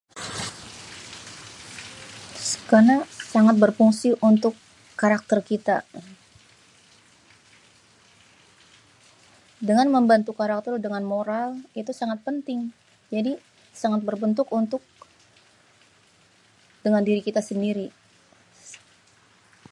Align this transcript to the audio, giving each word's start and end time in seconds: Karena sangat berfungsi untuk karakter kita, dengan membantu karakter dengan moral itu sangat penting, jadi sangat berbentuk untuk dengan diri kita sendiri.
Karena 2.69 2.95
sangat 3.33 3.55
berfungsi 3.63 4.09
untuk 4.29 4.53
karakter 5.01 5.39
kita, 5.49 5.77
dengan 9.67 9.87
membantu 9.95 10.31
karakter 10.41 10.73
dengan 10.85 11.03
moral 11.13 11.49
itu 11.79 11.91
sangat 11.99 12.19
penting, 12.27 12.61
jadi 13.13 13.33
sangat 13.81 14.01
berbentuk 14.07 14.47
untuk 14.59 14.81
dengan 16.85 17.03
diri 17.07 17.21
kita 17.27 17.41
sendiri. 17.49 17.87